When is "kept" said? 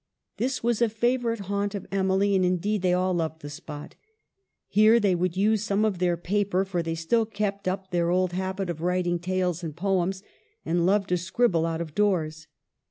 7.27-7.67